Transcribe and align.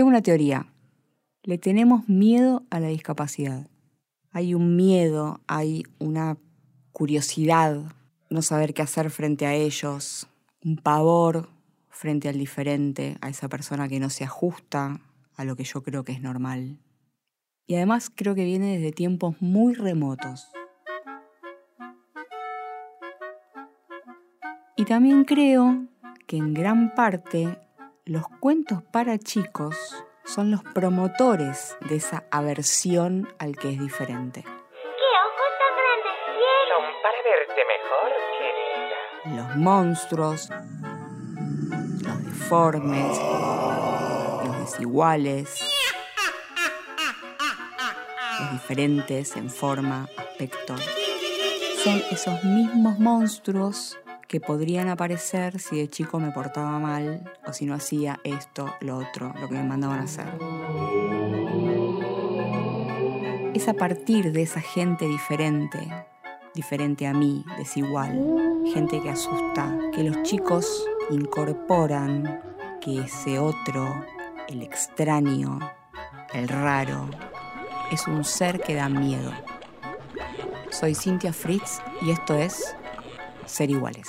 Tengo 0.00 0.08
una 0.08 0.22
teoría. 0.22 0.64
Le 1.42 1.58
tenemos 1.58 2.08
miedo 2.08 2.64
a 2.70 2.80
la 2.80 2.86
discapacidad. 2.86 3.68
Hay 4.30 4.54
un 4.54 4.74
miedo, 4.74 5.42
hay 5.46 5.82
una 5.98 6.38
curiosidad, 6.90 7.82
no 8.30 8.40
saber 8.40 8.72
qué 8.72 8.80
hacer 8.80 9.10
frente 9.10 9.44
a 9.44 9.52
ellos, 9.52 10.26
un 10.64 10.78
pavor 10.78 11.50
frente 11.90 12.30
al 12.30 12.38
diferente, 12.38 13.18
a 13.20 13.28
esa 13.28 13.50
persona 13.50 13.90
que 13.90 14.00
no 14.00 14.08
se 14.08 14.24
ajusta 14.24 15.02
a 15.36 15.44
lo 15.44 15.54
que 15.54 15.64
yo 15.64 15.82
creo 15.82 16.02
que 16.02 16.12
es 16.12 16.22
normal. 16.22 16.78
Y 17.66 17.74
además 17.74 18.08
creo 18.08 18.34
que 18.34 18.46
viene 18.46 18.78
desde 18.78 18.92
tiempos 18.92 19.36
muy 19.40 19.74
remotos. 19.74 20.48
Y 24.78 24.86
también 24.86 25.24
creo 25.24 25.84
que 26.26 26.38
en 26.38 26.54
gran 26.54 26.94
parte 26.94 27.58
los 28.10 28.24
cuentos 28.40 28.82
para 28.90 29.18
chicos 29.18 29.76
son 30.24 30.50
los 30.50 30.64
promotores 30.64 31.76
de 31.88 31.94
esa 31.94 32.24
aversión 32.32 33.32
al 33.38 33.54
que 33.54 33.70
es 33.70 33.78
diferente. 33.78 34.42
¿Qué 34.42 34.48
ojos 34.48 35.50
tan 35.60 35.72
grandes 35.78 36.16
tienes? 36.26 36.66
Son 36.74 36.84
para 37.04 37.18
verte 37.22 37.62
mejor, 37.70 38.10
querida. 39.22 39.46
Los 39.46 39.56
monstruos, 39.58 40.50
los 42.02 42.18
deformes, 42.24 43.16
los 44.44 44.58
desiguales, 44.58 45.60
los 48.40 48.50
diferentes 48.50 49.36
en 49.36 49.48
forma, 49.48 50.08
aspecto. 50.16 50.74
Son 51.84 52.02
esos 52.10 52.42
mismos 52.42 52.98
monstruos 52.98 53.96
que 54.30 54.40
podrían 54.40 54.88
aparecer 54.88 55.58
si 55.58 55.78
de 55.78 55.88
chico 55.88 56.20
me 56.20 56.30
portaba 56.30 56.78
mal 56.78 57.28
o 57.48 57.52
si 57.52 57.66
no 57.66 57.74
hacía 57.74 58.20
esto, 58.22 58.72
lo 58.80 58.98
otro, 58.98 59.34
lo 59.40 59.48
que 59.48 59.56
me 59.56 59.64
mandaban 59.64 59.98
a 59.98 60.02
hacer. 60.04 60.28
Es 63.54 63.66
a 63.66 63.74
partir 63.74 64.30
de 64.30 64.42
esa 64.42 64.60
gente 64.60 65.08
diferente, 65.08 65.80
diferente 66.54 67.08
a 67.08 67.12
mí, 67.12 67.44
desigual, 67.58 68.62
gente 68.72 69.00
que 69.00 69.10
asusta, 69.10 69.76
que 69.92 70.04
los 70.04 70.22
chicos 70.22 70.88
incorporan 71.10 72.40
que 72.80 73.00
ese 73.00 73.40
otro, 73.40 74.04
el 74.46 74.62
extraño, 74.62 75.58
el 76.32 76.48
raro, 76.48 77.10
es 77.90 78.06
un 78.06 78.22
ser 78.22 78.60
que 78.60 78.76
da 78.76 78.88
miedo. 78.88 79.32
Soy 80.70 80.94
Cynthia 80.94 81.32
Fritz 81.32 81.80
y 82.00 82.12
esto 82.12 82.34
es 82.34 82.76
Ser 83.50 83.70
Iguales. 83.70 84.08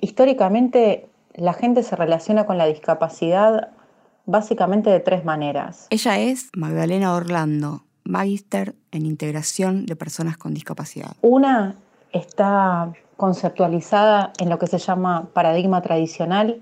Históricamente, 0.00 1.08
la 1.34 1.54
gente 1.54 1.82
se 1.82 1.96
relaciona 1.96 2.44
con 2.44 2.58
la 2.58 2.66
discapacidad 2.66 3.70
básicamente 4.26 4.90
de 4.90 5.00
tres 5.00 5.24
maneras. 5.24 5.86
Ella 5.90 6.18
es 6.18 6.50
Magdalena 6.56 7.14
Orlando, 7.14 7.84
magíster 8.04 8.74
en 8.90 9.06
integración 9.06 9.86
de 9.86 9.96
personas 9.96 10.36
con 10.36 10.54
discapacidad. 10.54 11.12
Una 11.22 11.76
está 12.12 12.92
conceptualizada 13.16 14.32
en 14.38 14.50
lo 14.50 14.58
que 14.58 14.66
se 14.66 14.78
llama 14.78 15.28
paradigma 15.32 15.82
tradicional 15.82 16.60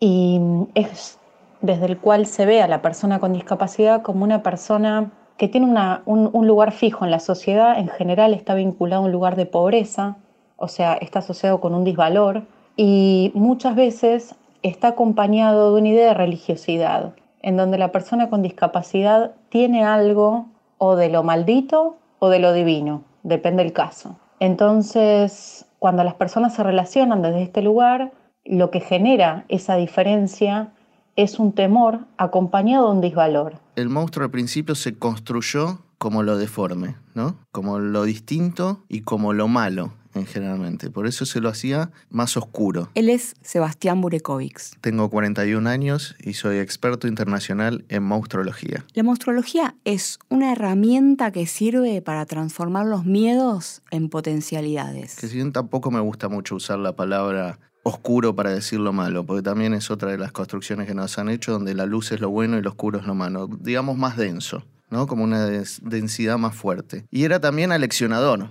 y 0.00 0.40
es 0.74 1.17
desde 1.60 1.86
el 1.86 1.98
cual 1.98 2.26
se 2.26 2.46
ve 2.46 2.62
a 2.62 2.68
la 2.68 2.82
persona 2.82 3.18
con 3.18 3.32
discapacidad 3.32 4.02
como 4.02 4.24
una 4.24 4.42
persona 4.42 5.10
que 5.36 5.48
tiene 5.48 5.66
una- 5.66 6.02
un, 6.04 6.46
lugar 6.46 6.72
fijo 6.72 7.04
en 7.04 7.10
la 7.10 7.20
sociedad, 7.20 7.78
en 7.78 7.88
general 7.88 8.34
está 8.34 8.54
vinculado 8.54 9.02
a 9.02 9.06
un 9.06 9.12
lugar 9.12 9.36
de 9.36 9.46
pobreza, 9.46 10.16
o 10.56 10.68
sea, 10.68 10.94
está 10.94 11.20
asociado 11.20 11.60
con 11.60 11.74
un 11.74 11.84
disvalor 11.84 12.42
y 12.76 13.30
muchas 13.34 13.76
veces 13.76 14.34
está 14.62 14.88
acompañado 14.88 15.74
de 15.74 15.80
una 15.80 15.90
idea 15.90 16.08
de 16.08 16.14
religiosidad, 16.14 17.12
en 17.42 17.56
donde 17.56 17.78
la 17.78 17.92
persona 17.92 18.28
con 18.28 18.42
discapacidad 18.42 19.32
tiene 19.48 19.84
algo 19.84 20.46
o 20.78 20.96
de 20.96 21.08
lo 21.08 21.22
maldito 21.22 21.96
o 22.18 22.28
de 22.28 22.40
lo 22.40 22.52
divino, 22.52 23.02
depende 23.22 23.62
del 23.62 23.72
caso. 23.72 24.16
Entonces, 24.40 25.66
cuando 25.78 26.02
las 26.02 26.14
personas 26.14 26.54
se 26.54 26.64
relacionan 26.64 27.22
desde 27.22 27.42
este 27.42 27.62
lugar, 27.62 28.10
lo 28.44 28.70
que 28.70 28.80
genera 28.80 29.44
esa 29.48 29.76
diferencia 29.76 30.72
es 31.18 31.40
un 31.40 31.52
temor 31.52 32.06
acompañado 32.16 32.86
de 32.86 32.92
un 32.92 33.00
disvalor. 33.00 33.58
El 33.74 33.88
monstruo 33.88 34.24
al 34.24 34.30
principio 34.30 34.76
se 34.76 34.96
construyó 34.96 35.80
como 35.98 36.22
lo 36.22 36.38
deforme, 36.38 36.94
¿no? 37.14 37.36
Como 37.50 37.80
lo 37.80 38.04
distinto 38.04 38.84
y 38.88 39.00
como 39.00 39.32
lo 39.32 39.48
malo, 39.48 39.92
en 40.14 40.26
generalmente. 40.26 40.90
Por 40.90 41.08
eso 41.08 41.26
se 41.26 41.40
lo 41.40 41.48
hacía 41.48 41.90
más 42.08 42.36
oscuro. 42.36 42.90
Él 42.94 43.10
es 43.10 43.34
Sebastián 43.42 44.00
Burekovics. 44.00 44.76
Tengo 44.80 45.10
41 45.10 45.68
años 45.68 46.14
y 46.22 46.34
soy 46.34 46.58
experto 46.58 47.08
internacional 47.08 47.84
en 47.88 48.04
monstruología. 48.04 48.84
La 48.94 49.02
monstruología 49.02 49.74
es 49.82 50.20
una 50.28 50.52
herramienta 50.52 51.32
que 51.32 51.48
sirve 51.48 52.00
para 52.00 52.26
transformar 52.26 52.86
los 52.86 53.04
miedos 53.04 53.82
en 53.90 54.08
potencialidades. 54.08 55.16
Que 55.16 55.26
si 55.26 55.34
bien 55.34 55.52
tampoco 55.52 55.90
me 55.90 55.98
gusta 55.98 56.28
mucho 56.28 56.54
usar 56.54 56.78
la 56.78 56.94
palabra 56.94 57.58
oscuro 57.88 58.34
para 58.34 58.50
decir 58.50 58.80
lo 58.80 58.92
malo, 58.92 59.24
porque 59.24 59.42
también 59.42 59.74
es 59.74 59.90
otra 59.90 60.10
de 60.10 60.18
las 60.18 60.32
construcciones 60.32 60.86
que 60.86 60.94
nos 60.94 61.18
han 61.18 61.28
hecho 61.28 61.52
donde 61.52 61.74
la 61.74 61.86
luz 61.86 62.12
es 62.12 62.20
lo 62.20 62.30
bueno 62.30 62.58
y 62.58 62.62
lo 62.62 62.70
oscuro 62.70 62.98
es 62.98 63.06
lo 63.06 63.14
malo. 63.14 63.48
Digamos 63.60 63.96
más 63.96 64.16
denso, 64.16 64.64
¿no? 64.90 65.06
Como 65.06 65.24
una 65.24 65.46
densidad 65.46 66.38
más 66.38 66.54
fuerte. 66.54 67.04
Y 67.10 67.24
era 67.24 67.40
también 67.40 67.72
aleccionador, 67.72 68.48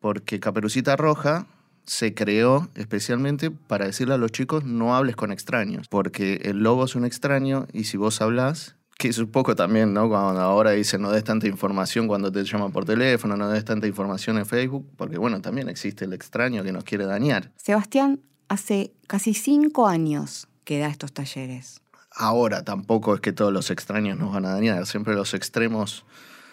porque 0.00 0.40
Caperucita 0.40 0.96
Roja 0.96 1.46
se 1.86 2.14
creó 2.14 2.68
especialmente 2.74 3.50
para 3.50 3.86
decirle 3.86 4.14
a 4.14 4.18
los 4.18 4.32
chicos 4.32 4.64
no 4.64 4.96
hables 4.96 5.16
con 5.16 5.32
extraños, 5.32 5.88
porque 5.88 6.40
el 6.44 6.62
lobo 6.62 6.84
es 6.84 6.96
un 6.96 7.04
extraño 7.04 7.66
y 7.72 7.84
si 7.84 7.96
vos 7.96 8.20
hablas, 8.20 8.76
que 8.98 9.08
es 9.08 9.18
un 9.18 9.30
poco 9.30 9.54
también, 9.54 9.94
¿no? 9.94 10.08
Cuando 10.08 10.40
ahora 10.40 10.72
dicen 10.72 11.02
no 11.02 11.12
des 11.12 11.22
tanta 11.22 11.46
información 11.46 12.08
cuando 12.08 12.32
te 12.32 12.42
llaman 12.44 12.72
por 12.72 12.84
teléfono, 12.84 13.36
no 13.36 13.48
des 13.48 13.64
tanta 13.64 13.86
información 13.86 14.38
en 14.38 14.46
Facebook, 14.46 14.86
porque 14.96 15.18
bueno, 15.18 15.40
también 15.40 15.68
existe 15.68 16.06
el 16.06 16.12
extraño 16.12 16.62
que 16.64 16.72
nos 16.72 16.82
quiere 16.82 17.04
dañar. 17.04 17.52
Sebastián 17.56 18.20
hace 18.48 18.92
casi 19.06 19.34
cinco 19.34 19.86
años 19.86 20.48
que 20.64 20.78
da 20.78 20.88
estos 20.88 21.12
talleres. 21.12 21.80
Ahora 22.10 22.64
tampoco 22.64 23.14
es 23.14 23.20
que 23.20 23.32
todos 23.32 23.52
los 23.52 23.70
extraños 23.70 24.18
nos 24.18 24.32
van 24.32 24.46
a 24.46 24.54
dañar, 24.54 24.86
siempre 24.86 25.14
los 25.14 25.34
extremos 25.34 26.04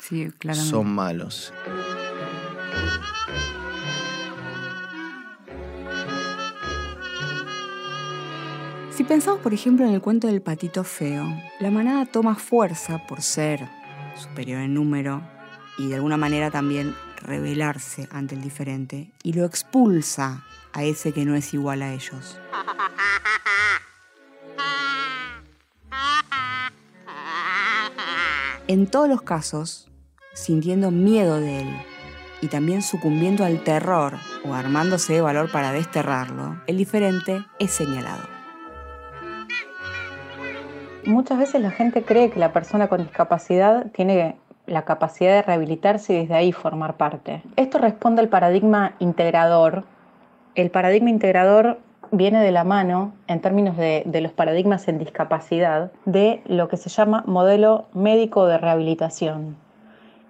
Sí, 0.04 0.30
son 0.52 0.94
malos. 0.94 1.54
Si 8.92 9.06
pensamos, 9.06 9.40
por 9.40 9.54
ejemplo, 9.54 9.88
en 9.88 9.94
el 9.94 10.02
cuento 10.02 10.28
del 10.28 10.42
patito 10.42 10.84
feo, 10.84 11.26
la 11.62 11.72
manada 11.72 12.06
toma 12.06 12.36
fuerza 12.36 13.08
por 13.08 13.22
ser 13.22 13.70
superior 14.16 14.60
en 14.60 14.74
número 14.74 15.22
y 15.78 15.88
de 15.88 15.96
alguna 15.96 16.18
manera 16.18 16.52
también 16.52 16.94
rebelarse 17.24 18.08
ante 18.12 18.36
el 18.36 18.42
diferente 18.42 19.12
y 19.24 19.34
lo 19.34 19.46
expulsa 19.46 20.44
a 20.74 20.84
ese 20.84 21.14
que 21.14 21.26
no 21.26 21.36
es 21.36 21.54
igual 21.54 21.82
a 21.82 21.94
ellos. 21.94 22.40
En 28.68 28.88
todos 28.88 29.10
los 29.10 29.22
casos, 29.22 29.92
sintiendo 30.34 30.90
miedo 30.90 31.40
de 31.40 31.62
él 31.62 31.70
y 32.42 32.48
también 32.48 32.82
sucumbiendo 32.82 33.46
al 33.46 33.64
terror 33.64 34.14
o 34.46 34.54
armándose 34.54 35.14
de 35.14 35.22
valor 35.22 35.52
para 35.52 35.72
desterrarlo, 35.72 36.62
el 36.68 36.78
diferente 36.78 37.46
es 37.60 37.72
señalado. 37.72 38.24
Muchas 41.06 41.38
veces 41.38 41.62
la 41.62 41.72
gente 41.72 42.04
cree 42.04 42.32
que 42.32 42.40
la 42.40 42.54
persona 42.54 42.88
con 42.88 43.04
discapacidad 43.04 43.92
tiene 43.92 44.38
la 44.66 44.84
capacidad 44.84 45.32
de 45.32 45.42
rehabilitarse 45.42 46.14
y 46.14 46.18
desde 46.20 46.36
ahí 46.36 46.52
formar 46.52 46.96
parte. 46.96 47.42
Esto 47.56 47.78
responde 47.78 48.22
al 48.22 48.30
paradigma 48.30 48.94
integrador. 49.00 49.84
El 50.56 50.72
paradigma 50.72 51.10
integrador 51.10 51.80
viene 52.12 52.42
de 52.42 52.52
la 52.52 52.64
mano, 52.64 53.14
en 53.28 53.42
términos 53.42 53.76
de, 53.76 54.04
los 54.22 54.32
paradigmas 54.32 54.88
en 54.88 55.00
discapacidad, 55.00 55.92
de 56.06 56.42
lo 56.46 56.68
que 56.68 56.78
se 56.78 56.90
llama 56.90 57.24
modelo 57.26 57.86
médico 57.94 58.46
de 58.46 58.58
rehabilitación. 58.58 59.58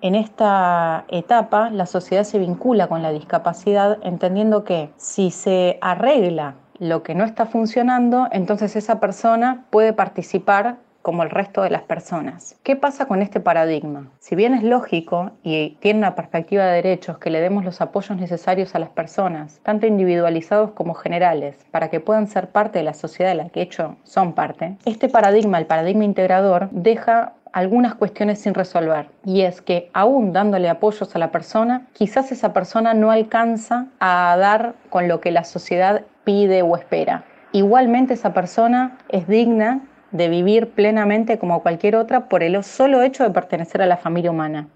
En 0.02 0.16
esta 0.16 1.06
etapa, 1.10 1.70
la 1.70 1.86
sociedad 1.86 2.24
se 2.24 2.40
vincula 2.40 2.88
con 2.88 3.02
la 3.02 3.12
discapacidad 3.12 4.00
entendiendo 4.02 4.64
que 4.64 4.90
si 4.98 5.32
se 5.32 5.78
arregla 5.82 6.56
lo 6.80 7.04
que 7.04 7.16
no 7.16 7.24
está 7.24 7.46
funcionando, 7.46 8.28
entonces 8.32 8.76
esa 8.76 9.00
persona 9.00 9.66
puede 9.70 9.94
participar 9.94 10.78
como 11.04 11.22
el 11.22 11.30
resto 11.30 11.62
de 11.62 11.70
las 11.70 11.84
personas. 11.84 12.56
¿Qué 12.64 12.76
pasa 12.76 13.06
con 13.06 13.22
este 13.22 13.40
paradigma? 13.40 14.08
Si 14.20 14.36
bien 14.36 14.56
es 14.56 14.64
lógico 14.64 15.32
y 15.44 15.78
tiene 15.82 16.00
una 16.00 16.16
perspectiva 16.16 16.66
de 16.66 16.82
derechos 16.82 17.20
que 17.20 17.30
le 17.30 17.42
demos 17.42 17.66
los 17.66 17.82
apoyos 17.82 18.18
necesarios 18.18 18.74
a 18.74 18.80
las 18.80 18.90
personas, 18.90 19.60
tanto 19.64 19.86
individualizados 19.86 20.72
como 20.72 20.96
generales, 20.96 21.58
para 21.72 21.90
que 21.90 22.00
puedan 22.00 22.28
ser 22.28 22.50
parte 22.50 22.80
de 22.80 22.86
la 22.86 22.94
sociedad 22.94 23.30
de 23.32 23.36
la 23.36 23.50
que 23.50 23.62
hecho 23.62 23.98
son 24.04 24.34
parte, 24.34 24.78
este 24.86 25.10
paradigma, 25.10 25.60
el 25.60 25.66
paradigma 25.66 26.06
integrador, 26.06 26.70
deja 26.72 27.34
algunas 27.52 27.96
cuestiones 27.96 28.40
sin 28.40 28.54
resolver. 28.54 29.10
Y 29.26 29.42
es 29.42 29.62
que 29.62 29.90
aún 29.94 30.32
dándole 30.32 30.70
apoyos 30.70 31.14
a 31.16 31.20
la 31.20 31.32
persona, 31.32 31.86
quizás 31.92 32.32
esa 32.32 32.54
persona 32.54 32.94
no 32.94 33.12
alcanza 33.12 33.88
a 34.00 34.36
dar 34.40 34.74
con 34.90 35.10
lo 35.10 35.20
que 35.20 35.32
la 35.32 35.44
sociedad 35.44 36.02
pide 36.24 36.62
o 36.62 36.76
espera. 36.78 37.26
Igualmente 37.52 38.16
esa 38.16 38.34
persona 38.34 38.98
es 39.10 39.28
digna 39.28 39.82
de 40.14 40.30
vivir 40.30 40.70
plenamente 40.70 41.38
como 41.38 41.62
cualquier 41.62 41.98
otra 41.98 42.30
por 42.30 42.44
el 42.44 42.64
solo 42.64 43.02
hecho 43.02 43.24
de 43.24 43.32
pertenecer 43.32 43.82
a 43.82 43.88
la 43.88 43.98
familia 43.98 44.32
humana. 44.32 44.70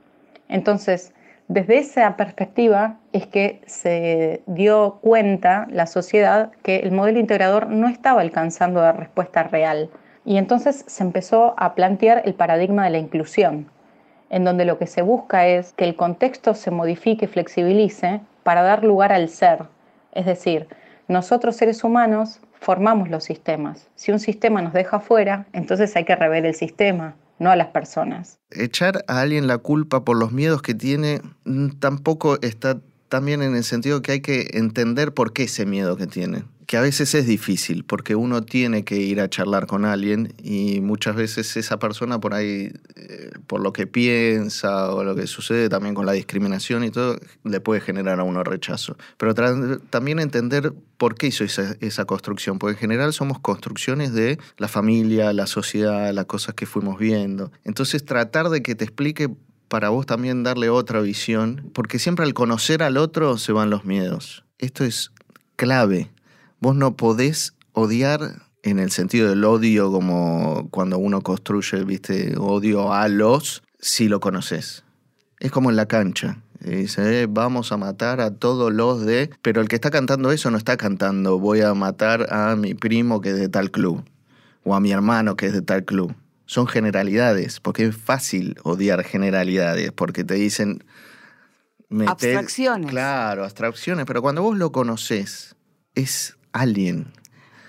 Entonces, 0.49 1.13
desde 1.47 1.77
esa 1.77 2.17
perspectiva 2.17 2.97
es 3.13 3.25
que 3.27 3.61
se 3.65 4.41
dio 4.47 4.99
cuenta 5.01 5.65
la 5.69 5.87
sociedad 5.87 6.51
que 6.61 6.77
el 6.79 6.91
modelo 6.91 7.19
integrador 7.19 7.69
no 7.69 7.87
estaba 7.87 8.19
alcanzando 8.19 8.81
la 8.81 8.91
respuesta 8.91 9.43
real 9.43 9.89
y 10.25 10.37
entonces 10.37 10.83
se 10.87 11.03
empezó 11.03 11.53
a 11.57 11.73
plantear 11.73 12.23
el 12.25 12.33
paradigma 12.33 12.83
de 12.83 12.89
la 12.89 12.97
inclusión, 12.97 13.71
en 14.29 14.43
donde 14.43 14.65
lo 14.65 14.77
que 14.77 14.87
se 14.87 15.01
busca 15.03 15.47
es 15.47 15.71
que 15.73 15.85
el 15.85 15.95
contexto 15.95 16.53
se 16.53 16.69
modifique 16.69 17.25
y 17.25 17.29
flexibilice 17.29 18.19
para 18.43 18.61
dar 18.61 18.83
lugar 18.83 19.13
al 19.13 19.29
ser. 19.29 19.63
Es 20.11 20.25
decir, 20.25 20.67
nosotros 21.07 21.55
seres 21.55 21.83
humanos 21.85 22.41
formamos 22.59 23.09
los 23.09 23.23
sistemas. 23.23 23.87
Si 23.95 24.11
un 24.11 24.19
sistema 24.19 24.61
nos 24.61 24.73
deja 24.73 24.99
fuera, 24.99 25.47
entonces 25.53 25.95
hay 25.95 26.05
que 26.05 26.15
rever 26.15 26.45
el 26.45 26.55
sistema, 26.55 27.15
no 27.39 27.49
a 27.49 27.55
las 27.55 27.67
personas. 27.67 28.39
Echar 28.51 29.03
a 29.07 29.21
alguien 29.21 29.47
la 29.47 29.57
culpa 29.57 30.03
por 30.03 30.17
los 30.17 30.31
miedos 30.31 30.61
que 30.61 30.73
tiene 30.73 31.21
mm, 31.45 31.79
tampoco 31.79 32.39
está 32.41 32.79
también 33.09 33.41
en 33.41 33.55
el 33.55 33.63
sentido 33.63 34.01
que 34.01 34.13
hay 34.13 34.21
que 34.21 34.47
entender 34.53 35.13
por 35.13 35.33
qué 35.33 35.43
ese 35.43 35.65
miedo 35.65 35.95
que 35.95 36.07
tiene 36.07 36.43
que 36.67 36.75
a 36.75 36.81
veces 36.81 37.15
es 37.15 37.25
difícil 37.25 37.85
porque 37.85 38.15
uno 38.15 38.43
tiene 38.43 38.83
que 38.83 38.97
ir 38.97 39.21
a 39.21 39.29
charlar 39.29 39.67
con 39.67 39.85
alguien 39.85 40.33
y 40.43 40.81
muchas 40.81 41.15
veces 41.15 41.55
esa 41.55 41.79
persona 41.79 42.19
por 42.19 42.33
ahí, 42.33 42.73
eh, 42.95 43.31
por 43.47 43.61
lo 43.61 43.71
que 43.71 43.87
piensa 43.87 44.91
o 44.91 45.05
lo 45.05 45.15
que 45.15 45.27
sucede 45.27 45.69
también 45.69 45.95
con 45.95 46.05
la 46.05 46.11
discriminación 46.11 46.83
y 46.83 46.91
todo, 46.91 47.17
le 47.45 47.61
puede 47.61 47.79
generar 47.79 48.19
a 48.19 48.23
uno 48.23 48.43
rechazo. 48.43 48.97
Pero 49.15 49.33
también 49.33 50.19
entender 50.19 50.73
por 50.97 51.15
qué 51.15 51.27
hizo 51.27 51.45
esa, 51.45 51.73
esa 51.79 52.03
construcción, 52.03 52.59
porque 52.59 52.73
en 52.73 52.79
general 52.79 53.13
somos 53.13 53.39
construcciones 53.39 54.11
de 54.11 54.37
la 54.57 54.67
familia, 54.67 55.31
la 55.31 55.47
sociedad, 55.47 56.13
las 56.13 56.25
cosas 56.25 56.53
que 56.53 56.65
fuimos 56.65 56.99
viendo. 56.99 57.49
Entonces 57.63 58.03
tratar 58.03 58.49
de 58.49 58.61
que 58.61 58.75
te 58.75 58.83
explique 58.83 59.29
para 59.69 59.87
vos 59.87 60.05
también 60.05 60.43
darle 60.43 60.69
otra 60.69 60.99
visión, 60.99 61.71
porque 61.73 61.97
siempre 61.97 62.25
al 62.25 62.33
conocer 62.33 62.83
al 62.83 62.97
otro 62.97 63.37
se 63.37 63.53
van 63.53 63.69
los 63.69 63.85
miedos. 63.85 64.43
Esto 64.59 64.83
es 64.83 65.11
clave 65.55 66.09
Vos 66.59 66.75
no 66.75 66.95
podés 66.95 67.53
odiar 67.73 68.41
en 68.63 68.79
el 68.79 68.91
sentido 68.91 69.29
del 69.29 69.43
odio 69.43 69.91
como 69.91 70.67
cuando 70.71 70.97
uno 70.97 71.21
construye, 71.21 71.83
viste, 71.83 72.35
odio 72.37 72.93
a 72.93 73.07
los, 73.07 73.63
si 73.79 74.07
lo 74.07 74.19
conoces. 74.19 74.83
Es 75.39 75.51
como 75.51 75.69
en 75.69 75.75
la 75.75 75.85
cancha. 75.85 76.41
Dice, 76.59 77.21
eh, 77.21 77.27
vamos 77.29 77.71
a 77.71 77.77
matar 77.77 78.19
a 78.19 78.31
todos 78.31 78.73
los 78.73 79.05
de... 79.05 79.29
Pero 79.43 79.61
el 79.61 79.67
que 79.67 79.75
está 79.75 79.91
cantando 79.91 80.31
eso 80.31 80.49
no 80.49 80.57
está 80.57 80.75
cantando, 80.75 81.37
voy 81.37 81.61
a 81.61 81.73
matar 81.75 82.33
a 82.33 82.55
mi 82.55 82.73
primo 82.73 83.21
que 83.21 83.29
es 83.29 83.37
de 83.37 83.47
tal 83.47 83.69
club. 83.69 84.03
O 84.63 84.73
a 84.73 84.79
mi 84.79 84.91
hermano 84.91 85.37
que 85.37 85.45
es 85.45 85.53
de 85.53 85.61
tal 85.61 85.85
club. 85.85 86.15
Son 86.45 86.65
generalidades, 86.65 87.59
porque 87.59 87.85
es 87.85 87.95
fácil 87.95 88.55
odiar 88.63 89.03
generalidades, 89.03 89.91
porque 89.91 90.23
te 90.23 90.33
dicen... 90.33 90.83
abstracciones. 92.07 92.89
Claro, 92.89 93.43
abstracciones, 93.43 94.05
pero 94.05 94.23
cuando 94.23 94.41
vos 94.41 94.57
lo 94.57 94.71
conoces, 94.71 95.55
es 95.93 96.36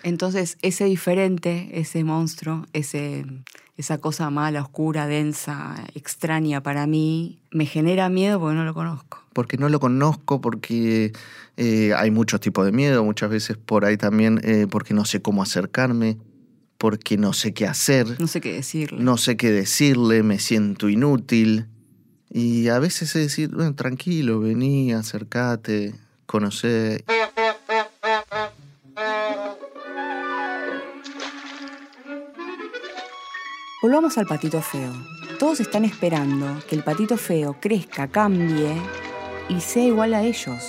Entonces, 0.02 0.56
ese 0.62 0.84
diferente, 0.84 1.68
ese 1.72 2.04
monstruo, 2.04 2.66
ese, 2.72 3.24
esa 3.76 3.98
cosa 3.98 4.30
mala, 4.30 4.62
oscura, 4.62 5.06
densa, 5.06 5.76
extraña 5.94 6.62
para 6.62 6.86
mí, 6.86 7.40
me 7.50 7.66
genera 7.66 8.08
miedo 8.08 8.40
porque 8.40 8.56
no 8.56 8.64
lo 8.64 8.74
conozco. 8.74 9.22
Porque 9.32 9.56
no 9.56 9.68
lo 9.68 9.80
conozco, 9.80 10.40
porque 10.40 11.12
eh, 11.56 11.92
hay 11.96 12.10
muchos 12.10 12.40
tipos 12.40 12.64
de 12.64 12.72
miedo, 12.72 13.04
muchas 13.04 13.30
veces 13.30 13.56
por 13.56 13.84
ahí 13.84 13.96
también 13.96 14.40
eh, 14.42 14.66
porque 14.70 14.94
no 14.94 15.04
sé 15.04 15.20
cómo 15.20 15.42
acercarme, 15.42 16.18
porque 16.78 17.16
no 17.16 17.32
sé 17.32 17.52
qué 17.52 17.66
hacer. 17.66 18.20
No 18.20 18.28
sé 18.28 18.40
qué 18.40 18.52
decirle. 18.52 19.02
No 19.02 19.16
sé 19.16 19.36
qué 19.36 19.50
decirle, 19.50 20.22
me 20.22 20.38
siento 20.38 20.88
inútil. 20.88 21.66
Y 22.30 22.68
a 22.68 22.78
veces 22.78 23.16
es 23.16 23.22
decir, 23.22 23.50
bueno, 23.50 23.74
tranquilo, 23.74 24.40
vení, 24.40 24.92
acércate, 24.92 25.94
conocer. 26.26 27.04
Volvamos 33.80 34.18
al 34.18 34.26
patito 34.26 34.60
feo. 34.60 34.90
Todos 35.38 35.60
están 35.60 35.84
esperando 35.84 36.58
que 36.68 36.74
el 36.74 36.82
patito 36.82 37.16
feo 37.16 37.54
crezca, 37.60 38.08
cambie 38.08 38.74
y 39.48 39.60
sea 39.60 39.84
igual 39.84 40.14
a 40.14 40.22
ellos. 40.22 40.68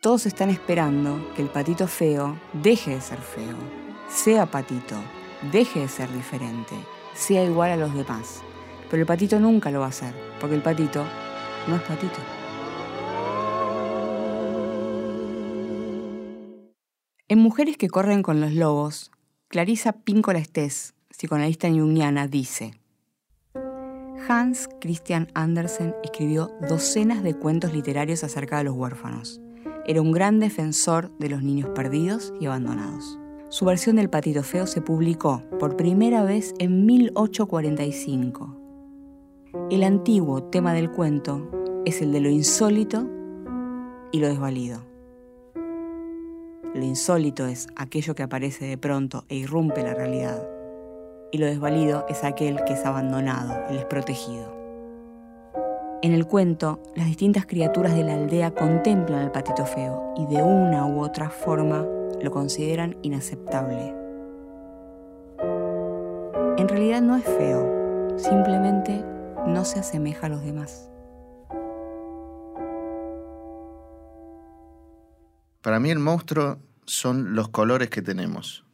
Todos 0.00 0.26
están 0.26 0.50
esperando 0.50 1.30
que 1.36 1.42
el 1.42 1.48
patito 1.48 1.86
feo 1.86 2.36
deje 2.54 2.96
de 2.96 3.00
ser 3.00 3.18
feo, 3.18 3.56
sea 4.08 4.46
patito, 4.46 4.96
deje 5.52 5.78
de 5.78 5.88
ser 5.88 6.12
diferente, 6.12 6.74
sea 7.14 7.44
igual 7.44 7.70
a 7.70 7.76
los 7.76 7.94
demás. 7.94 8.42
Pero 8.90 9.02
el 9.02 9.06
patito 9.06 9.38
nunca 9.38 9.70
lo 9.70 9.78
va 9.78 9.86
a 9.86 9.90
hacer, 9.90 10.12
porque 10.40 10.56
el 10.56 10.62
patito 10.62 11.04
no 11.68 11.76
es 11.76 11.82
patito. 11.82 12.18
En 17.34 17.40
Mujeres 17.40 17.76
que 17.76 17.88
corren 17.88 18.22
con 18.22 18.40
los 18.40 18.52
lobos, 18.52 19.10
Clarisa 19.48 19.90
Píncola 19.90 20.38
Estés, 20.38 20.94
psicoanalista 21.08 21.68
junguiana, 21.68 22.28
dice: 22.28 22.78
Hans 24.28 24.68
Christian 24.80 25.26
Andersen 25.34 25.96
escribió 26.04 26.52
docenas 26.68 27.24
de 27.24 27.34
cuentos 27.34 27.72
literarios 27.72 28.22
acerca 28.22 28.58
de 28.58 28.62
los 28.62 28.76
huérfanos. 28.76 29.40
Era 29.84 30.00
un 30.00 30.12
gran 30.12 30.38
defensor 30.38 31.10
de 31.18 31.28
los 31.28 31.42
niños 31.42 31.70
perdidos 31.74 32.32
y 32.40 32.46
abandonados. 32.46 33.18
Su 33.48 33.64
versión 33.64 33.96
del 33.96 34.10
Patito 34.10 34.44
Feo 34.44 34.68
se 34.68 34.80
publicó 34.80 35.42
por 35.58 35.76
primera 35.76 36.22
vez 36.22 36.54
en 36.60 36.86
1845. 36.86 38.56
El 39.72 39.82
antiguo 39.82 40.44
tema 40.44 40.72
del 40.72 40.92
cuento 40.92 41.50
es 41.84 42.00
el 42.00 42.12
de 42.12 42.20
lo 42.20 42.28
insólito 42.30 43.10
y 44.12 44.20
lo 44.20 44.28
desvalido. 44.28 44.93
Lo 46.74 46.82
insólito 46.82 47.46
es 47.46 47.68
aquello 47.76 48.16
que 48.16 48.24
aparece 48.24 48.64
de 48.64 48.76
pronto 48.76 49.24
e 49.28 49.36
irrumpe 49.36 49.84
la 49.84 49.94
realidad. 49.94 50.44
Y 51.30 51.38
lo 51.38 51.46
desvalido 51.46 52.04
es 52.08 52.24
aquel 52.24 52.64
que 52.64 52.72
es 52.72 52.84
abandonado, 52.84 53.54
el 53.68 53.76
desprotegido. 53.76 54.52
En 56.02 56.12
el 56.12 56.26
cuento, 56.26 56.80
las 56.96 57.06
distintas 57.06 57.46
criaturas 57.46 57.94
de 57.94 58.02
la 58.02 58.14
aldea 58.14 58.50
contemplan 58.50 59.20
al 59.20 59.30
patito 59.30 59.64
feo 59.64 60.14
y 60.16 60.26
de 60.26 60.42
una 60.42 60.84
u 60.84 61.00
otra 61.00 61.30
forma 61.30 61.86
lo 62.20 62.30
consideran 62.32 62.96
inaceptable. 63.02 63.94
En 66.58 66.68
realidad 66.68 67.02
no 67.02 67.16
es 67.16 67.24
feo, 67.24 68.18
simplemente 68.18 69.04
no 69.46 69.64
se 69.64 69.78
asemeja 69.78 70.26
a 70.26 70.30
los 70.30 70.44
demás. 70.44 70.90
Para 75.64 75.80
mí 75.80 75.90
el 75.90 75.98
monstruo 75.98 76.58
son 76.84 77.34
los 77.34 77.48
colores 77.48 77.88
que 77.88 78.02
tenemos. 78.02 78.64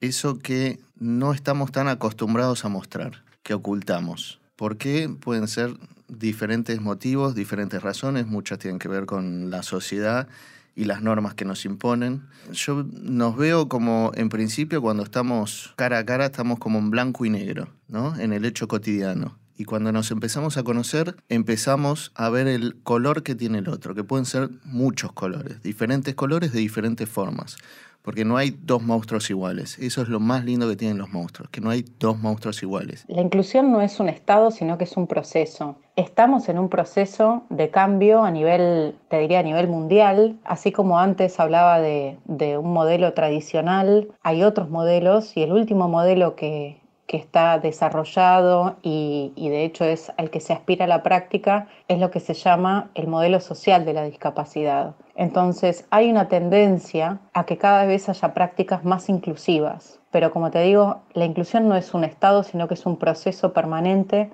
Eso 0.00 0.38
que 0.38 0.80
no 0.98 1.34
estamos 1.34 1.70
tan 1.70 1.86
acostumbrados 1.86 2.64
a 2.64 2.70
mostrar, 2.70 3.24
que 3.42 3.52
ocultamos. 3.52 4.40
¿Por 4.56 4.78
qué? 4.78 5.10
Pueden 5.10 5.48
ser 5.48 5.76
diferentes 6.08 6.80
motivos, 6.80 7.34
diferentes 7.34 7.82
razones, 7.82 8.26
muchas 8.26 8.58
tienen 8.58 8.78
que 8.78 8.88
ver 8.88 9.04
con 9.04 9.50
la 9.50 9.62
sociedad 9.62 10.28
y 10.74 10.86
las 10.86 11.02
normas 11.02 11.34
que 11.34 11.44
nos 11.44 11.66
imponen. 11.66 12.22
Yo 12.52 12.86
nos 12.90 13.36
veo 13.36 13.68
como, 13.68 14.10
en 14.14 14.30
principio, 14.30 14.80
cuando 14.80 15.02
estamos 15.02 15.74
cara 15.76 15.98
a 15.98 16.06
cara, 16.06 16.24
estamos 16.24 16.58
como 16.58 16.78
en 16.78 16.90
blanco 16.90 17.26
y 17.26 17.28
negro, 17.28 17.68
¿no? 17.86 18.18
En 18.18 18.32
el 18.32 18.46
hecho 18.46 18.66
cotidiano. 18.66 19.36
Y 19.60 19.66
cuando 19.66 19.92
nos 19.92 20.10
empezamos 20.10 20.56
a 20.56 20.62
conocer, 20.62 21.16
empezamos 21.28 22.12
a 22.14 22.30
ver 22.30 22.46
el 22.46 22.82
color 22.82 23.22
que 23.22 23.34
tiene 23.34 23.58
el 23.58 23.68
otro, 23.68 23.94
que 23.94 24.02
pueden 24.02 24.24
ser 24.24 24.48
muchos 24.64 25.12
colores, 25.12 25.62
diferentes 25.62 26.14
colores 26.14 26.54
de 26.54 26.60
diferentes 26.60 27.06
formas. 27.06 27.58
Porque 28.00 28.24
no 28.24 28.38
hay 28.38 28.56
dos 28.62 28.82
monstruos 28.82 29.28
iguales. 29.28 29.78
Eso 29.78 30.00
es 30.00 30.08
lo 30.08 30.18
más 30.18 30.46
lindo 30.46 30.66
que 30.66 30.76
tienen 30.76 30.96
los 30.96 31.10
monstruos, 31.10 31.50
que 31.50 31.60
no 31.60 31.68
hay 31.68 31.84
dos 31.98 32.18
monstruos 32.18 32.62
iguales. 32.62 33.04
La 33.08 33.20
inclusión 33.20 33.70
no 33.70 33.82
es 33.82 34.00
un 34.00 34.08
estado, 34.08 34.50
sino 34.50 34.78
que 34.78 34.84
es 34.84 34.96
un 34.96 35.06
proceso. 35.06 35.76
Estamos 35.94 36.48
en 36.48 36.58
un 36.58 36.70
proceso 36.70 37.44
de 37.50 37.68
cambio 37.68 38.24
a 38.24 38.30
nivel, 38.30 38.94
te 39.10 39.18
diría, 39.18 39.40
a 39.40 39.42
nivel 39.42 39.68
mundial. 39.68 40.38
Así 40.44 40.72
como 40.72 40.98
antes 40.98 41.38
hablaba 41.38 41.80
de, 41.80 42.16
de 42.24 42.56
un 42.56 42.72
modelo 42.72 43.12
tradicional, 43.12 44.08
hay 44.22 44.42
otros 44.42 44.70
modelos 44.70 45.36
y 45.36 45.42
el 45.42 45.52
último 45.52 45.86
modelo 45.86 46.34
que, 46.34 46.79
que 47.10 47.16
está 47.16 47.58
desarrollado 47.58 48.76
y, 48.82 49.32
de 49.36 49.64
hecho 49.64 49.84
es 49.84 50.12
al 50.16 50.30
que 50.30 50.38
se 50.38 50.52
aspira 50.52 50.86
la 50.86 51.02
práctica, 51.02 51.66
es 51.88 51.98
lo 51.98 52.12
que 52.12 52.20
se 52.20 52.34
llama 52.34 52.90
el 52.94 53.08
modelo 53.08 53.40
social 53.40 53.84
de 53.84 53.94
la 53.94 54.04
discapacidad. 54.04 54.94
Entonces 55.16 55.88
hay 55.90 56.08
una 56.08 56.28
tendencia 56.28 57.18
a 57.34 57.46
que 57.46 57.58
cada 57.58 57.84
vez 57.84 58.08
haya 58.08 58.32
prácticas 58.32 58.84
más 58.84 59.08
inclusivas, 59.08 59.98
pero 60.12 60.30
como 60.30 60.52
te 60.52 60.62
digo, 60.62 61.00
la 61.12 61.24
inclusión 61.24 61.68
no 61.68 61.74
es 61.74 61.94
un 61.94 62.04
estado, 62.04 62.44
sino 62.44 62.68
que 62.68 62.74
es 62.74 62.86
un 62.86 62.96
proceso 62.96 63.52
permanente 63.52 64.30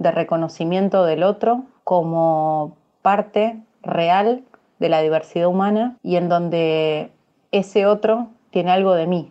de 0.00 0.10
reconocimiento 0.10 1.04
del 1.04 1.22
otro 1.22 1.62
como 1.84 2.76
parte 3.02 3.56
real 3.82 4.42
de 4.80 4.88
la 4.88 5.00
diversidad 5.00 5.46
humana 5.46 5.96
y 6.02 6.16
en 6.16 6.28
donde 6.28 7.12
ese 7.52 7.86
otro 7.86 8.30
tiene 8.50 8.72
algo 8.72 8.94
de 8.94 9.06
mí. 9.06 9.30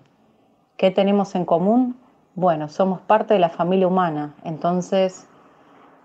¿Qué 0.77 0.91
tenemos 0.91 1.35
en 1.35 1.43
común? 1.43 1.97
Bueno, 2.38 2.68
somos 2.68 3.00
parte 3.00 3.34
de 3.34 3.39
la 3.39 3.48
familia 3.48 3.88
humana, 3.88 4.36
entonces 4.44 5.25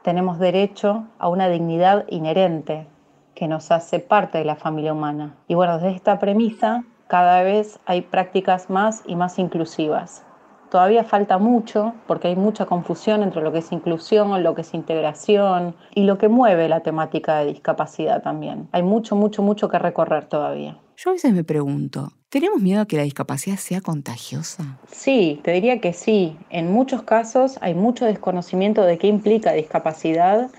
tenemos 0.02 0.38
derecho 0.38 1.02
a 1.18 1.28
una 1.28 1.48
dignidad 1.48 2.04
inherente 2.08 2.86
que 3.34 3.48
nos 3.48 3.72
hace 3.72 3.98
parte 3.98 4.38
de 4.38 4.44
la 4.44 4.54
familia 4.54 4.92
humana. 4.92 5.34
Y 5.48 5.54
bueno, 5.54 5.74
desde 5.80 5.96
esta 5.96 6.20
premisa 6.20 6.84
cada 7.08 7.42
vez 7.42 7.80
hay 7.84 8.02
prácticas 8.02 8.70
más 8.70 9.02
y 9.06 9.16
más 9.16 9.40
inclusivas. 9.40 10.24
Todavía 10.70 11.02
falta 11.02 11.38
mucho 11.38 11.94
porque 12.06 12.28
hay 12.28 12.36
mucha 12.36 12.64
confusión 12.64 13.24
entre 13.24 13.42
lo 13.42 13.52
que 13.52 13.58
es 13.58 13.72
inclusión, 13.72 14.42
lo 14.42 14.54
que 14.54 14.60
es 14.60 14.72
integración 14.72 15.74
y 15.94 16.04
lo 16.04 16.16
que 16.16 16.28
mueve 16.28 16.68
la 16.68 16.80
temática 16.80 17.40
de 17.40 17.46
discapacidad 17.46 18.22
también. 18.22 18.68
Hay 18.70 18.84
mucho, 18.84 19.16
mucho, 19.16 19.42
mucho 19.42 19.68
que 19.68 19.80
recorrer 19.80 20.26
todavía. 20.26 20.78
Yo 20.96 21.10
a 21.10 21.14
veces 21.14 21.32
me 21.32 21.42
pregunto, 21.42 22.12
¿tenemos 22.28 22.60
miedo 22.60 22.82
a 22.82 22.86
que 22.86 22.96
la 22.96 23.02
discapacidad 23.02 23.56
sea 23.56 23.80
contagiosa? 23.80 24.78
Sí, 24.92 25.40
te 25.42 25.50
diría 25.50 25.80
que 25.80 25.92
sí. 25.92 26.36
En 26.50 26.72
muchos 26.72 27.02
casos 27.02 27.58
hay 27.62 27.74
mucho 27.74 28.04
desconocimiento 28.04 28.84
de 28.84 28.96
qué 28.98 29.08
implica 29.08 29.52
discapacidad 29.52 30.50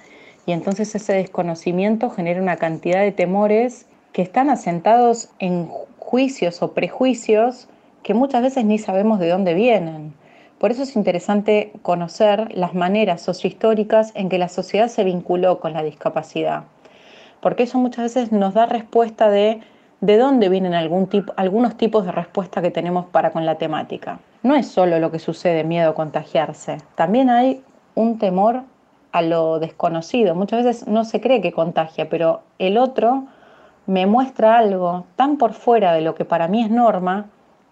y 0.45 0.51
entonces 0.51 0.93
ese 0.93 1.13
desconocimiento 1.13 2.09
genera 2.09 2.41
una 2.41 2.57
cantidad 2.57 2.99
de 2.99 3.13
temores 3.13 3.85
que 4.11 4.23
están 4.23 4.49
asentados 4.49 5.29
en 5.39 5.67
juicios 5.99 6.61
o 6.61 6.73
prejuicios 6.73 7.69
que 8.03 8.13
muchas 8.13 8.41
veces 8.41 8.65
ni 8.65 8.77
sabemos 8.77 9.19
de 9.19 9.29
dónde 9.29 9.53
vienen. 9.53 10.13
Por 10.57 10.71
eso 10.71 10.83
es 10.83 10.95
interesante 10.95 11.71
conocer 11.81 12.55
las 12.55 12.73
maneras 12.73 13.21
sociohistóricas 13.21 14.11
en 14.15 14.29
que 14.29 14.37
la 14.37 14.47
sociedad 14.47 14.87
se 14.87 15.03
vinculó 15.03 15.59
con 15.59 15.73
la 15.73 15.83
discapacidad, 15.83 16.63
porque 17.41 17.63
eso 17.63 17.79
muchas 17.79 18.03
veces 18.05 18.31
nos 18.31 18.53
da 18.53 18.65
respuesta 18.65 19.29
de 19.29 19.61
de 20.01 20.17
dónde 20.17 20.49
vienen 20.49 20.73
algún 20.73 21.07
algunos 21.37 21.77
tipos 21.77 22.05
de 22.05 22.11
respuesta 22.11 22.61
que 22.61 22.71
tenemos 22.71 23.05
para 23.05 23.31
con 23.31 23.45
la 23.45 23.55
temática. 23.55 24.19
No 24.43 24.55
es 24.55 24.67
solo 24.67 24.99
lo 24.99 25.11
que 25.11 25.19
sucede 25.19 25.63
miedo 25.63 25.91
a 25.91 25.95
contagiarse, 25.95 26.77
también 26.95 27.29
hay 27.29 27.63
un 27.93 28.17
temor 28.17 28.63
a 29.11 29.21
lo 29.21 29.59
desconocido. 29.59 30.35
Muchas 30.35 30.63
veces 30.63 30.87
no 30.87 31.03
se 31.03 31.21
cree 31.21 31.41
que 31.41 31.51
contagia, 31.51 32.09
pero 32.09 32.41
el 32.57 32.77
otro 32.77 33.25
me 33.85 34.05
muestra 34.07 34.57
algo 34.57 35.05
tan 35.15 35.37
por 35.37 35.53
fuera 35.53 35.93
de 35.93 36.01
lo 36.01 36.15
que 36.15 36.25
para 36.25 36.47
mí 36.47 36.63
es 36.63 36.71
norma 36.71 37.27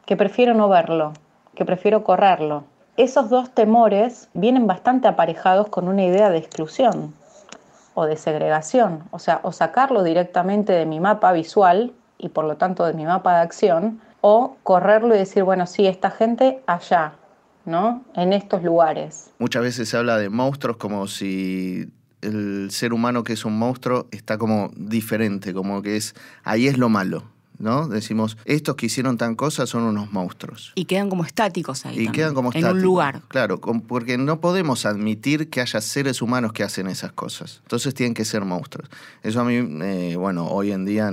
que 0.06 0.18
prefiero 0.18 0.54
no 0.54 0.70
verlo, 0.70 1.14
que 1.56 1.66
prefiero 1.66 2.04
correrlo. 2.04 2.64
Esos 2.98 3.30
dos 3.30 3.54
temores 3.54 4.30
vienen 4.34 4.68
bastante 4.68 5.08
aparejados 5.08 5.70
con 5.70 5.88
una 5.88 6.04
idea 6.04 6.30
de 6.30 6.38
exclusión 6.38 7.14
o 7.94 8.06
de 8.06 8.18
segregación, 8.18 9.04
o 9.12 9.20
sea, 9.20 9.40
o 9.44 9.52
sacarlo 9.52 10.04
directamente 10.04 10.74
de 10.74 10.86
mi 10.86 11.00
mapa 11.00 11.32
visual 11.32 11.94
y 12.18 12.30
por 12.30 12.46
lo 12.46 12.58
tanto 12.58 12.86
de 12.86 12.94
mi 12.94 13.06
mapa 13.06 13.36
de 13.36 13.42
acción, 13.42 14.02
o 14.22 14.58
correrlo 14.64 15.16
y 15.16 15.20
decir, 15.20 15.44
bueno, 15.44 15.66
sí, 15.66 15.88
esta 15.88 16.12
gente 16.12 16.62
allá, 16.68 17.14
¿no? 17.66 18.04
En 18.16 18.34
estos 18.34 18.64
lugares. 18.64 19.32
Muchas 19.40 19.64
veces 19.64 19.90
se 19.90 19.98
habla 19.98 20.18
de 20.18 20.30
monstruos 20.30 20.78
como 20.78 21.08
si 21.08 21.90
el 22.22 22.70
ser 22.72 22.94
humano 22.94 23.24
que 23.24 23.34
es 23.34 23.46
un 23.46 23.58
monstruo 23.58 24.08
está 24.12 24.38
como 24.38 24.72
diferente, 24.76 25.54
como 25.54 25.82
que 25.82 25.96
es, 25.96 26.16
ahí 26.44 26.68
es 26.68 26.78
lo 26.78 26.90
malo. 26.90 27.24
¿No? 27.60 27.88
Decimos, 27.88 28.38
estos 28.46 28.76
que 28.76 28.88
hicieron 28.88 29.18
tan 29.18 29.36
cosas 29.36 29.70
son 29.70 29.84
unos 29.84 30.12
monstruos. 30.12 30.72
Y 30.76 30.86
quedan 30.86 31.10
como 31.10 31.26
estáticos 31.26 31.86
ahí. 31.86 32.00
Y 32.00 32.08
quedan 32.10 32.34
como 32.34 32.52
en 32.54 32.66
un 32.66 32.82
lugar. 32.82 33.22
Claro, 33.28 33.60
porque 33.60 34.18
no 34.18 34.40
podemos 34.40 34.86
admitir 34.86 35.50
que 35.50 35.62
haya 35.62 35.82
seres 35.82 36.22
humanos 36.22 36.54
que 36.54 36.64
hacen 36.64 36.88
esas 36.88 37.12
cosas. 37.12 37.60
Entonces 37.64 37.94
tienen 37.94 38.14
que 38.14 38.26
ser 38.26 38.46
monstruos. 38.46 38.90
Eso 39.22 39.42
a 39.42 39.44
mí, 39.44 39.56
eh, 39.84 40.16
bueno, 40.18 40.48
hoy 40.48 40.72
en 40.72 40.86
día 40.86 41.12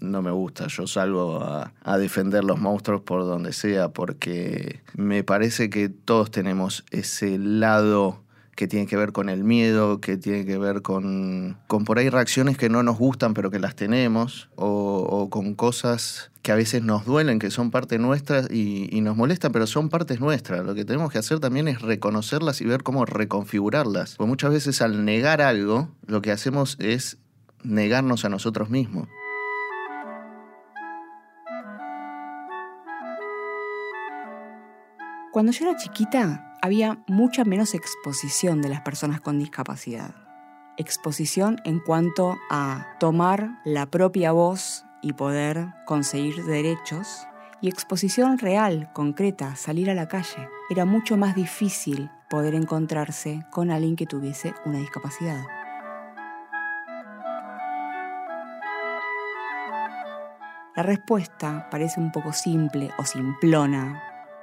no 0.00 0.22
me 0.22 0.30
gusta. 0.30 0.66
Yo 0.68 0.86
salgo 0.86 1.42
a, 1.42 1.72
a, 1.82 1.98
defender 1.98 2.44
los 2.44 2.58
monstruos 2.58 3.02
por 3.02 3.24
donde 3.24 3.52
sea 3.52 3.90
porque 3.90 4.80
me 4.94 5.22
parece 5.24 5.70
que 5.70 5.88
todos 5.88 6.30
tenemos 6.30 6.84
ese 6.90 7.38
lado 7.38 8.22
que 8.58 8.66
tiene 8.66 8.88
que 8.88 8.96
ver 8.96 9.12
con 9.12 9.28
el 9.28 9.44
miedo, 9.44 10.00
que 10.00 10.16
tiene 10.16 10.44
que 10.44 10.58
ver 10.58 10.82
con, 10.82 11.56
con 11.68 11.84
por 11.84 12.00
ahí 12.00 12.08
reacciones 12.08 12.58
que 12.58 12.68
no 12.68 12.82
nos 12.82 12.98
gustan 12.98 13.32
pero 13.32 13.52
que 13.52 13.60
las 13.60 13.76
tenemos, 13.76 14.48
o, 14.56 15.28
con 15.30 15.54
cosas 15.54 16.32
que 16.42 16.50
a 16.50 16.56
veces 16.56 16.82
nos 16.82 17.04
duelen, 17.04 17.38
que 17.38 17.52
son 17.52 17.70
parte 17.70 18.00
nuestra 18.00 18.46
y, 18.50 18.88
y, 18.90 19.00
nos 19.00 19.16
molestan, 19.16 19.52
pero 19.52 19.68
son 19.68 19.90
partes 19.90 20.18
nuestras. 20.18 20.66
Lo 20.66 20.74
que 20.74 20.84
tenemos 20.84 21.12
que 21.12 21.18
hacer 21.18 21.38
también 21.38 21.68
es 21.68 21.82
reconocerlas 21.82 22.60
y 22.60 22.64
ver 22.64 22.82
cómo 22.82 23.04
reconfigurarlas. 23.04 24.16
Porque 24.16 24.28
muchas 24.28 24.50
veces 24.50 24.82
al 24.82 25.04
negar 25.04 25.40
algo, 25.40 25.90
lo 26.08 26.20
que 26.20 26.32
hacemos 26.32 26.76
es 26.80 27.16
negarnos 27.62 28.24
a 28.24 28.28
nosotros 28.28 28.70
mismos. 28.70 29.06
Cuando 35.30 35.52
yo 35.52 35.68
era 35.68 35.76
chiquita, 35.78 36.47
había 36.62 36.98
mucha 37.06 37.44
menos 37.44 37.74
exposición 37.74 38.62
de 38.62 38.68
las 38.68 38.80
personas 38.82 39.20
con 39.20 39.38
discapacidad. 39.38 40.14
Exposición 40.76 41.60
en 41.64 41.80
cuanto 41.80 42.38
a 42.50 42.96
tomar 43.00 43.60
la 43.64 43.86
propia 43.86 44.32
voz 44.32 44.84
y 45.02 45.12
poder 45.12 45.68
conseguir 45.86 46.44
derechos. 46.44 47.26
Y 47.60 47.68
exposición 47.68 48.38
real, 48.38 48.90
concreta, 48.92 49.56
salir 49.56 49.90
a 49.90 49.94
la 49.94 50.06
calle. 50.06 50.48
Era 50.70 50.84
mucho 50.84 51.16
más 51.16 51.34
difícil 51.34 52.08
poder 52.30 52.54
encontrarse 52.54 53.44
con 53.50 53.70
alguien 53.70 53.96
que 53.96 54.06
tuviese 54.06 54.54
una 54.64 54.78
discapacidad. 54.78 55.44
La 60.76 60.84
respuesta 60.84 61.68
parece 61.70 61.98
un 61.98 62.12
poco 62.12 62.32
simple 62.32 62.92
o 62.98 63.04
simplona, 63.04 64.00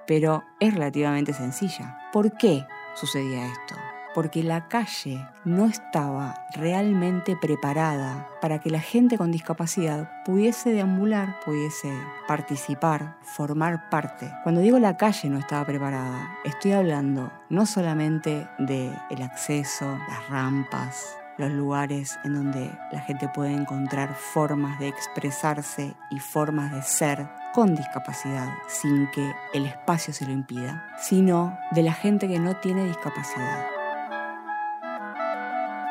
pero 0.08 0.44
es 0.60 0.74
relativamente 0.74 1.34
sencilla. 1.34 1.98
¿Por 2.12 2.38
qué 2.38 2.66
sucedía 2.96 3.46
esto? 3.46 3.76
Porque 4.14 4.44
la 4.44 4.70
calle 4.70 5.28
no 5.44 5.66
estaba 5.66 6.46
realmente 6.54 7.36
preparada 7.36 8.30
para 8.42 8.60
que 8.60 8.70
la 8.70 8.80
gente 8.80 9.18
con 9.18 9.32
discapacidad 9.32 10.24
pudiese 10.24 10.72
deambular, 10.72 11.42
pudiese 11.44 11.92
participar, 12.26 13.18
formar 13.24 13.90
parte. 13.90 14.32
Cuando 14.44 14.62
digo 14.62 14.80
la 14.80 14.96
calle 14.96 15.30
no 15.30 15.38
estaba 15.38 15.66
preparada, 15.66 16.38
estoy 16.46 16.72
hablando 16.72 17.30
no 17.50 17.66
solamente 17.66 18.48
del 18.58 18.96
el 19.10 19.22
acceso, 19.22 19.86
las 20.08 20.30
rampas, 20.30 21.18
los 21.38 21.52
lugares 21.52 22.18
en 22.24 22.34
donde 22.34 22.72
la 22.92 23.02
gente 23.02 23.28
puede 23.28 23.54
encontrar 23.54 24.16
formas 24.16 24.80
de 24.80 24.88
expresarse 24.88 25.96
y 26.10 26.20
formas 26.20 26.72
de 26.72 26.82
ser 26.82 27.28
con 27.54 27.76
discapacidad 27.76 28.50
sin 28.68 29.10
que 29.12 29.34
el 29.54 29.66
espacio 29.66 30.14
se 30.14 30.26
lo 30.26 30.32
impida, 30.32 30.86
sino 31.00 31.58
de 31.72 31.84
la 31.84 31.94
gente 31.94 32.28
que 32.28 32.40
no 32.40 32.56
tiene 32.58 32.86
discapacidad. 32.86 33.68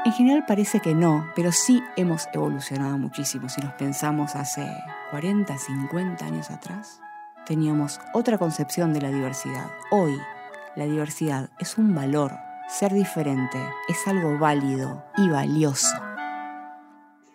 En 0.04 0.12
general 0.12 0.44
parece 0.46 0.80
que 0.80 0.94
no, 0.94 1.26
pero 1.34 1.50
sí 1.50 1.82
hemos 1.96 2.28
evolucionado 2.34 2.98
muchísimo. 2.98 3.48
Si 3.48 3.62
nos 3.62 3.72
pensamos 3.72 4.36
hace 4.36 4.70
40, 5.10 5.56
50 5.56 6.26
años 6.26 6.50
atrás, 6.50 7.00
teníamos 7.46 8.00
otra 8.12 8.36
concepción 8.36 8.92
de 8.92 9.00
la 9.00 9.08
diversidad. 9.08 9.70
Hoy, 9.90 10.18
la 10.76 10.84
diversidad 10.84 11.48
es 11.58 11.78
un 11.78 11.94
valor. 11.94 12.32
Ser 12.66 12.94
diferente 12.94 13.59
es 13.88 14.09
algo 14.09 14.38
válido 14.38 15.04
y 15.18 15.28
valioso. 15.28 15.97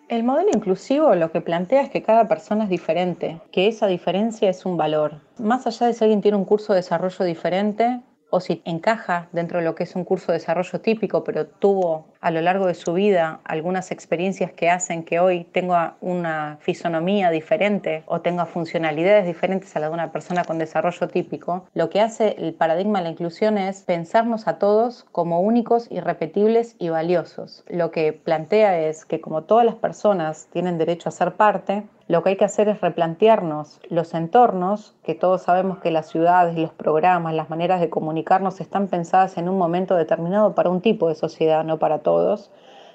El 0.08 0.24
modelo 0.24 0.50
inclusivo 0.52 1.14
lo 1.14 1.30
que 1.30 1.40
plantea 1.40 1.82
es 1.82 1.88
que 1.88 2.02
cada 2.02 2.26
persona 2.26 2.64
es 2.64 2.70
diferente, 2.70 3.40
que 3.52 3.68
esa 3.68 3.86
diferencia 3.86 4.50
es 4.50 4.66
un 4.66 4.76
valor. 4.76 5.20
Más 5.38 5.68
allá 5.68 5.86
de 5.86 5.94
si 5.94 6.02
alguien 6.02 6.20
tiene 6.20 6.36
un 6.36 6.44
curso 6.44 6.72
de 6.72 6.80
desarrollo 6.80 7.24
diferente 7.24 8.00
o 8.28 8.40
si 8.40 8.60
encaja 8.64 9.28
dentro 9.30 9.60
de 9.60 9.64
lo 9.64 9.76
que 9.76 9.84
es 9.84 9.94
un 9.94 10.04
curso 10.04 10.32
de 10.32 10.38
desarrollo 10.38 10.80
típico, 10.80 11.22
pero 11.22 11.46
tuvo 11.46 12.08
a 12.20 12.30
lo 12.30 12.40
largo 12.40 12.66
de 12.66 12.74
su 12.74 12.92
vida 12.92 13.40
algunas 13.44 13.90
experiencias 13.90 14.52
que 14.52 14.70
hacen 14.70 15.04
que 15.04 15.20
hoy 15.20 15.44
tenga 15.44 15.96
una 16.00 16.58
fisonomía 16.60 17.30
diferente 17.30 18.02
o 18.06 18.20
tenga 18.20 18.46
funcionalidades 18.46 19.26
diferentes 19.26 19.74
a 19.74 19.80
la 19.80 19.88
de 19.88 19.94
una 19.94 20.12
persona 20.12 20.44
con 20.44 20.58
desarrollo 20.58 21.08
típico, 21.08 21.64
lo 21.74 21.90
que 21.90 22.00
hace 22.00 22.36
el 22.38 22.54
paradigma 22.54 22.98
de 22.98 23.04
la 23.04 23.10
inclusión 23.10 23.58
es 23.58 23.82
pensarnos 23.82 24.46
a 24.46 24.58
todos 24.58 25.06
como 25.12 25.40
únicos, 25.40 25.90
irrepetibles 25.90 26.76
y 26.78 26.90
valiosos. 26.90 27.64
Lo 27.68 27.90
que 27.90 28.12
plantea 28.12 28.78
es 28.80 29.04
que 29.04 29.20
como 29.20 29.42
todas 29.42 29.64
las 29.64 29.76
personas 29.76 30.48
tienen 30.52 30.78
derecho 30.78 31.08
a 31.08 31.12
ser 31.12 31.34
parte, 31.34 31.84
lo 32.10 32.24
que 32.24 32.30
hay 32.30 32.36
que 32.36 32.44
hacer 32.44 32.68
es 32.68 32.80
replantearnos 32.80 33.78
los 33.88 34.14
entornos, 34.14 34.96
que 35.04 35.14
todos 35.14 35.42
sabemos 35.42 35.78
que 35.78 35.92
las 35.92 36.08
ciudades, 36.08 36.58
los 36.58 36.72
programas, 36.72 37.34
las 37.34 37.50
maneras 37.50 37.80
de 37.80 37.88
comunicarnos 37.88 38.60
están 38.60 38.88
pensadas 38.88 39.38
en 39.38 39.48
un 39.48 39.56
momento 39.56 39.94
determinado 39.94 40.56
para 40.56 40.70
un 40.70 40.80
tipo 40.80 41.08
de 41.08 41.14
sociedad, 41.14 41.62
no 41.62 41.78
para 41.78 42.00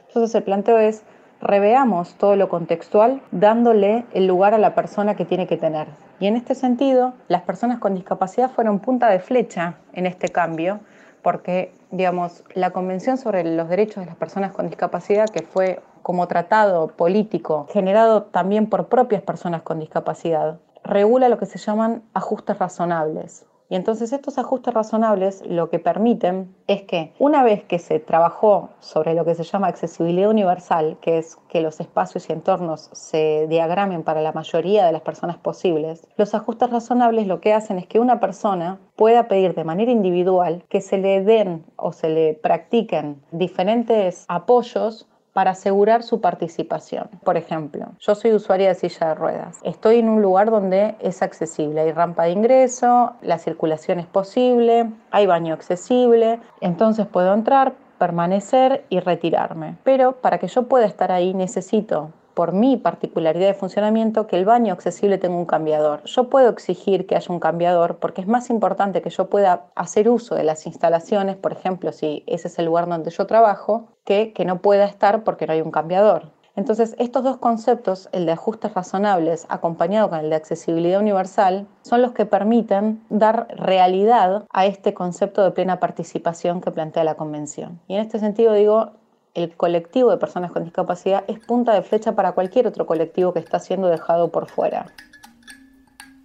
Entonces 0.07 0.35
el 0.35 0.43
planteo 0.43 0.77
es, 0.77 1.03
reveamos 1.41 2.15
todo 2.15 2.35
lo 2.35 2.49
contextual 2.49 3.21
dándole 3.31 4.05
el 4.13 4.27
lugar 4.27 4.53
a 4.53 4.57
la 4.57 4.75
persona 4.75 5.15
que 5.15 5.25
tiene 5.25 5.47
que 5.47 5.57
tener. 5.57 5.87
Y 6.19 6.27
en 6.27 6.35
este 6.35 6.55
sentido, 6.55 7.13
las 7.27 7.41
personas 7.41 7.79
con 7.79 7.93
discapacidad 7.93 8.49
fueron 8.49 8.79
punta 8.79 9.09
de 9.09 9.19
flecha 9.19 9.75
en 9.93 10.05
este 10.05 10.29
cambio, 10.29 10.79
porque, 11.21 11.73
digamos, 11.91 12.43
la 12.53 12.71
Convención 12.71 13.17
sobre 13.17 13.43
los 13.43 13.67
Derechos 13.67 13.97
de 13.97 14.05
las 14.05 14.15
Personas 14.15 14.53
con 14.53 14.67
Discapacidad, 14.67 15.27
que 15.27 15.41
fue 15.41 15.81
como 16.03 16.27
tratado 16.27 16.87
político 16.87 17.67
generado 17.71 18.23
también 18.23 18.69
por 18.69 18.87
propias 18.87 19.23
personas 19.23 19.63
con 19.63 19.79
discapacidad, 19.79 20.59
regula 20.83 21.29
lo 21.29 21.39
que 21.39 21.47
se 21.47 21.57
llaman 21.57 22.03
ajustes 22.13 22.59
razonables. 22.59 23.45
Y 23.69 23.75
entonces 23.75 24.13
estos 24.13 24.37
ajustes 24.37 24.73
razonables 24.73 25.43
lo 25.47 25.69
que 25.69 25.79
permiten 25.79 26.55
es 26.67 26.83
que 26.83 27.13
una 27.17 27.43
vez 27.43 27.63
que 27.63 27.79
se 27.79 27.99
trabajó 27.99 28.69
sobre 28.79 29.15
lo 29.15 29.25
que 29.25 29.33
se 29.33 29.43
llama 29.43 29.67
accesibilidad 29.67 30.29
universal, 30.29 30.97
que 31.01 31.17
es 31.17 31.37
que 31.49 31.61
los 31.61 31.79
espacios 31.79 32.29
y 32.29 32.33
entornos 32.33 32.89
se 32.93 33.47
diagramen 33.47 34.03
para 34.03 34.21
la 34.21 34.33
mayoría 34.33 34.85
de 34.85 34.91
las 34.91 35.01
personas 35.01 35.37
posibles, 35.37 36.07
los 36.15 36.35
ajustes 36.35 36.69
razonables 36.69 37.27
lo 37.27 37.41
que 37.41 37.53
hacen 37.53 37.79
es 37.79 37.87
que 37.87 37.99
una 37.99 38.19
persona 38.19 38.79
pueda 38.95 39.27
pedir 39.27 39.55
de 39.55 39.63
manera 39.63 39.91
individual 39.91 40.63
que 40.69 40.81
se 40.81 40.97
le 40.97 41.23
den 41.23 41.65
o 41.75 41.91
se 41.91 42.09
le 42.09 42.33
practiquen 42.35 43.21
diferentes 43.31 44.25
apoyos 44.27 45.07
para 45.35 45.51
asegurar 45.51 46.01
su 46.01 46.21
participación. 46.21 47.09
Por 47.25 47.35
ejemplo, 47.35 47.87
yo 47.99 48.15
soy 48.15 48.31
usuaria 48.31 48.69
de 48.69 48.75
silla 48.75 49.09
de 49.09 49.15
ruedas. 49.15 49.59
Estoy 49.63 49.97
en 49.97 50.07
un 50.07 50.21
lugar 50.21 50.49
donde 50.49 50.95
es 51.01 51.21
accesible. 51.21 51.81
Hay 51.81 51.91
rampa 51.91 52.23
de 52.23 52.31
ingreso, 52.31 53.11
la 53.21 53.37
circulación 53.37 53.99
es 53.99 54.05
posible, 54.05 54.89
hay 55.11 55.25
baño 55.25 55.53
accesible. 55.53 56.39
Entonces 56.61 57.05
puedo 57.05 57.33
entrar, 57.33 57.73
permanecer 57.99 58.85
y 58.87 59.01
retirarme. 59.01 59.75
Pero 59.83 60.13
para 60.21 60.37
que 60.37 60.47
yo 60.47 60.69
pueda 60.69 60.85
estar 60.85 61.11
ahí 61.11 61.33
necesito 61.33 62.11
por 62.35 62.53
mi 62.53 62.77
particularidad 62.77 63.47
de 63.47 63.53
funcionamiento, 63.55 64.27
que 64.27 64.35
el 64.35 64.45
baño 64.45 64.73
accesible 64.73 65.17
tenga 65.17 65.37
un 65.37 65.45
cambiador. 65.45 66.03
Yo 66.03 66.29
puedo 66.29 66.49
exigir 66.49 67.07
que 67.07 67.15
haya 67.15 67.33
un 67.33 67.39
cambiador 67.39 67.97
porque 67.97 68.21
es 68.21 68.27
más 68.27 68.51
importante 68.51 69.01
que 69.01 69.09
yo 69.09 69.29
pueda 69.29 69.65
hacer 69.73 70.07
uso 70.07 70.35
de 70.35 70.43
las 70.43 70.67
instalaciones, 70.67 71.35
por 71.35 71.53
ejemplo, 71.53 71.91
si 71.91 72.23
ese 72.27 72.49
es 72.49 72.59
el 72.59 72.65
lugar 72.65 72.87
donde 72.87 73.09
yo 73.09 73.25
trabajo, 73.25 73.87
que 74.03 74.33
no 74.45 74.61
pueda 74.61 74.85
estar 74.85 75.23
porque 75.23 75.47
no 75.47 75.53
hay 75.53 75.61
un 75.61 75.71
cambiador. 75.71 76.35
Entonces, 76.55 76.95
estos 76.99 77.23
dos 77.23 77.37
conceptos, 77.37 78.07
el 78.13 78.25
de 78.25 78.31
ajustes 78.31 78.73
razonables 78.73 79.45
acompañado 79.49 80.09
con 80.09 80.19
el 80.19 80.29
de 80.29 80.37
accesibilidad 80.37 81.01
universal, 81.01 81.67
son 81.81 82.01
los 82.01 82.13
que 82.13 82.25
permiten 82.25 83.03
dar 83.09 83.47
realidad 83.49 84.45
a 84.51 84.65
este 84.65 84.93
concepto 84.93 85.43
de 85.43 85.51
plena 85.51 85.79
participación 85.81 86.61
que 86.61 86.71
plantea 86.71 87.03
la 87.03 87.15
Convención. 87.15 87.81
Y 87.87 87.95
en 87.95 88.01
este 88.01 88.19
sentido 88.19 88.53
digo, 88.53 88.91
el 89.35 89.55
colectivo 89.55 90.09
de 90.09 90.17
personas 90.17 90.51
con 90.51 90.63
discapacidad 90.63 91.23
es 91.27 91.37
punta 91.39 91.73
de 91.73 91.83
flecha 91.83 92.15
para 92.15 92.31
cualquier 92.31 92.65
otro 92.67 92.87
colectivo 92.87 93.33
que 93.33 93.39
está 93.39 93.59
siendo 93.59 93.87
dejado 93.87 94.31
por 94.31 94.49
fuera. 94.49 94.87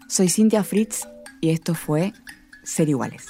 Soy 0.08 0.28
Cintia 0.28 0.62
Fritz 0.64 1.06
y 1.40 1.50
esto 1.50 1.74
fue 1.74 2.12
Ser 2.62 2.88
Iguales. 2.88 3.26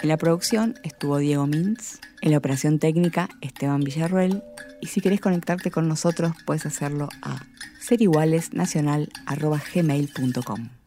En 0.00 0.08
la 0.08 0.16
producción 0.16 0.76
estuvo 0.84 1.18
Diego 1.18 1.44
Mintz, 1.46 2.00
en 2.22 2.30
la 2.30 2.38
operación 2.38 2.78
técnica 2.78 3.28
Esteban 3.40 3.80
Villarruel 3.80 4.44
y 4.80 4.86
si 4.86 5.00
querés 5.00 5.20
conectarte 5.20 5.72
con 5.72 5.88
nosotros 5.88 6.32
puedes 6.46 6.64
hacerlo 6.66 7.08
a 7.22 7.40
serigualesnacional.gmail.com. 7.80 10.77